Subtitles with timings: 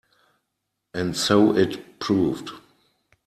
[0.95, 2.49] And so it proved.